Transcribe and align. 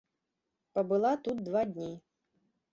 Пабыла 0.77 1.13
тут 1.29 1.45
два 1.51 1.61
дні. 1.77 1.93